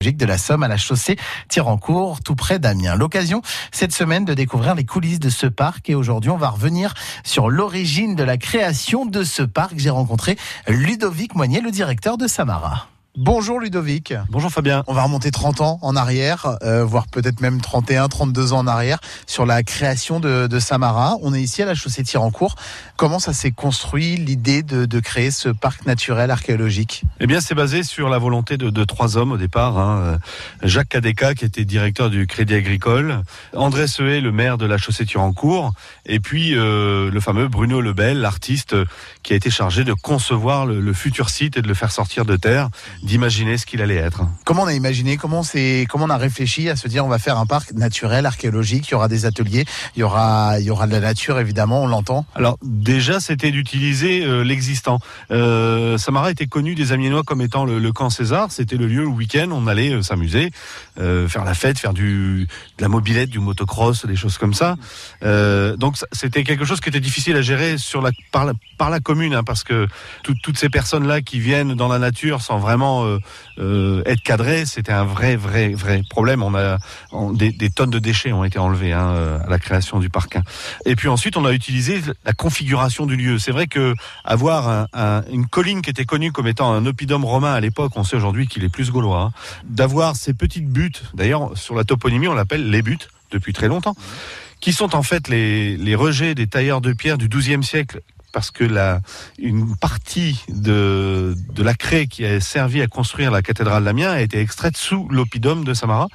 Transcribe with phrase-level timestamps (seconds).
[0.00, 1.16] de la Somme à la chaussée
[1.48, 2.94] Tirancourt, tout près d'Amiens.
[2.94, 6.94] L'occasion cette semaine de découvrir les coulisses de ce parc et aujourd'hui on va revenir
[7.24, 9.72] sur l'origine de la création de ce parc.
[9.76, 10.38] J'ai rencontré
[10.68, 12.86] Ludovic Moignet, le directeur de Samara.
[13.20, 14.14] Bonjour Ludovic.
[14.30, 14.84] Bonjour Fabien.
[14.86, 18.66] On va remonter 30 ans en arrière, euh, voire peut-être même 31, 32 ans en
[18.68, 21.16] arrière, sur la création de, de Samara.
[21.22, 22.54] On est ici à la chaussée Tirancourt.
[22.96, 27.02] Comment ça s'est construit l'idée de, de, créer ce parc naturel archéologique?
[27.18, 29.78] Eh bien, c'est basé sur la volonté de, de trois hommes au départ.
[29.78, 30.20] Hein.
[30.62, 35.06] Jacques Cadeka, qui était directeur du Crédit Agricole, André Seué, le maire de la chaussée
[35.06, 35.72] Tirancourt,
[36.06, 38.76] et puis euh, le fameux Bruno Lebel, l'artiste
[39.24, 42.24] qui a été chargé de concevoir le, le futur site et de le faire sortir
[42.24, 42.70] de terre
[43.08, 44.20] d'imaginer ce qu'il allait être.
[44.44, 45.42] Comment on a imaginé Comment
[45.88, 48.92] Comment on a réfléchi à se dire on va faire un parc naturel, archéologique Il
[48.92, 49.64] y aura des ateliers,
[49.96, 52.26] il y aura il y aura de la nature évidemment, on l'entend.
[52.34, 55.00] Alors déjà c'était d'utiliser euh, l'existant.
[55.30, 58.52] Euh, Samara était connu des Amiénois comme étant le, le camp César.
[58.52, 60.50] C'était le lieu où le week-end on allait euh, s'amuser,
[61.00, 62.46] euh, faire la fête, faire du
[62.76, 64.76] de la mobilette, du motocross, des choses comme ça.
[65.22, 69.00] Donc c'était quelque chose qui était difficile à gérer sur la par la, par la
[69.00, 69.88] commune hein, parce que
[70.22, 73.18] tout, toutes ces personnes là qui viennent dans la nature sans vraiment euh,
[73.58, 76.42] euh, être cadré, c'était un vrai, vrai, vrai problème.
[76.42, 76.78] On a
[77.32, 80.38] des, tonnes de déchets ont été enlevés hein, euh, à la création du parc.
[80.84, 83.38] Et puis ensuite, on a utilisé la configuration du lieu.
[83.38, 83.94] C'est vrai que
[84.24, 87.92] avoir un, un, une colline qui était connue comme étant un oppidum romain à l'époque,
[87.96, 89.20] on sait aujourd'hui qu'il est plus gaulois.
[89.20, 89.32] Hein,
[89.64, 93.94] D'avoir ces petites buttes, d'ailleurs sur la toponymie, on l'appelle les buttes depuis très longtemps,
[94.60, 98.00] qui sont en fait les, les rejets des tailleurs de pierre du XIIe siècle
[98.32, 99.00] parce que la,
[99.38, 104.20] une partie de, de la craie qui a servi à construire la cathédrale d'Amiens a
[104.20, 106.08] été extraite sous l'oppidum de Samara.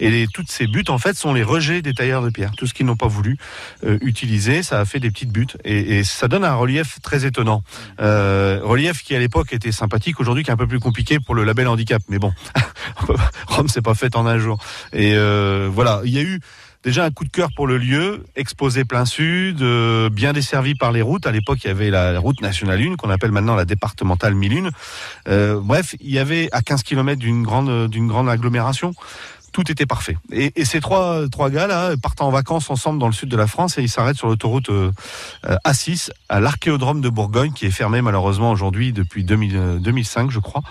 [0.00, 2.52] Et toutes ces buttes, en fait, sont les rejets des tailleurs de pierre.
[2.56, 3.36] Tout ce qu'ils n'ont pas voulu
[3.84, 5.56] euh, utiliser, ça a fait des petites buttes.
[5.64, 7.62] Et, et, ça donne un relief très étonnant.
[8.00, 11.34] Euh, relief qui, à l'époque, était sympathique, aujourd'hui, qui est un peu plus compliqué pour
[11.34, 12.02] le label handicap.
[12.08, 12.32] Mais bon,
[13.48, 14.58] Rome, c'est pas fait en un jour.
[14.92, 16.40] Et euh, voilà, il y a eu
[16.84, 20.92] déjà un coup de cœur pour le lieu, exposé plein sud, euh, bien desservi par
[20.92, 21.26] les routes.
[21.26, 24.70] À l'époque, il y avait la route nationale 1, qu'on appelle maintenant la départementale 1001.
[25.28, 28.94] Euh, bref, il y avait à 15 km d'une grande, d'une grande agglomération
[29.52, 30.16] tout était parfait.
[30.30, 33.46] Et, ces trois trois gars là partent en vacances ensemble dans le sud de la
[33.46, 34.90] France et ils s'arrêtent sur l'autoroute euh,
[35.64, 40.62] A6 à l'archéodrome de Bourgogne qui est fermé malheureusement aujourd'hui depuis 2000, 2005 je crois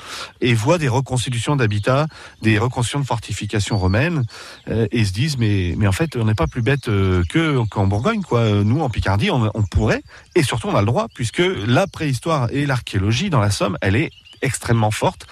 [0.41, 2.07] et voient des reconstitutions d'habitats,
[2.41, 4.23] des reconstitutions de fortifications romaines
[4.69, 7.65] euh, et se disent mais mais en fait on n'est pas plus bête euh, que
[7.69, 8.47] qu'en Bourgogne quoi.
[8.63, 10.03] Nous en Picardie on, on pourrait
[10.35, 13.95] et surtout on a le droit puisque la préhistoire et l'archéologie dans la Somme elle
[13.95, 14.11] est
[14.41, 15.27] extrêmement forte,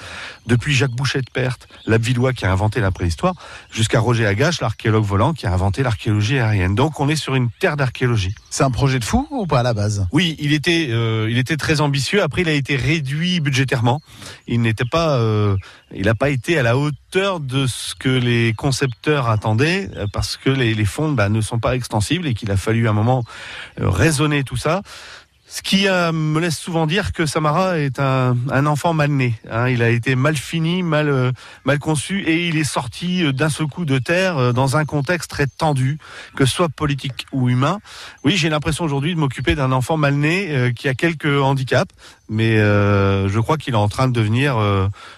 [0.46, 3.34] depuis Jacques Boucher de Perthes, l'Abvillois qui a inventé la préhistoire,
[3.72, 6.76] jusqu'à Roger Agache, l'archéologue volant qui a inventé l'archéologie aérienne.
[6.76, 8.34] Donc on est sur une terre d'archéologie.
[8.50, 10.08] C'est un projet de fou ou pas à la base?
[10.12, 12.22] Oui, il était, euh, il était très ambitieux.
[12.22, 14.02] Après, il a été réduit budgétairement.
[14.48, 15.58] Il n'était pas, euh,
[15.94, 20.50] il n'a pas été à la hauteur de ce que les concepteurs attendaient, parce que
[20.50, 23.24] les, les fonds bah, ne sont pas extensibles et qu'il a fallu un moment
[23.80, 24.82] euh, raisonner tout ça.
[25.48, 28.36] Ce qui euh, me laisse souvent dire que Samara est un,
[28.66, 29.36] enfant mal né.
[29.50, 29.70] Hein.
[29.70, 31.32] Il a été mal fini, mal, euh,
[31.66, 35.30] mal conçu, et il est sorti euh, d'un seul coup de terre dans un contexte
[35.30, 36.00] très tendu,
[36.36, 37.80] que ce soit politique ou humain.
[38.24, 41.94] Oui, j'ai l'impression aujourd'hui de m'occuper d'un enfant mal né qui a quelques handicaps,
[42.28, 44.58] mais je crois qu'il est en train de devenir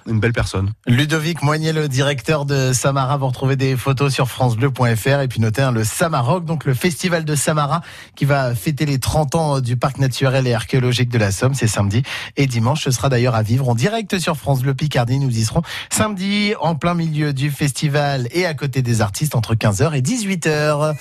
[0.05, 0.71] une belle personne.
[0.87, 5.61] Ludovic Moignet, le directeur de Samara, vous retrouvez des photos sur francebleu.fr et puis notez
[5.61, 7.81] hein, le Samaroc, donc le festival de Samara
[8.16, 11.53] qui va fêter les 30 ans du parc naturel et archéologique de la Somme.
[11.53, 12.01] C'est samedi
[12.38, 12.83] et dimanche.
[12.83, 15.19] Ce sera d'ailleurs à vivre en direct sur France Bleu Picardie.
[15.19, 15.61] Nous y serons
[15.91, 20.95] samedi en plein milieu du festival et à côté des artistes entre 15h et 18h.